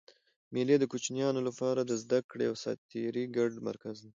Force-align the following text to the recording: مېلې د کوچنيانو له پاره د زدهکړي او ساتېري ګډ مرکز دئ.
مېلې 0.53 0.75
د 0.79 0.83
کوچنيانو 0.91 1.39
له 1.47 1.51
پاره 1.59 1.81
د 1.85 1.91
زدهکړي 2.03 2.45
او 2.47 2.55
ساتېري 2.63 3.23
ګډ 3.37 3.51
مرکز 3.67 3.95
دئ. 4.03 4.09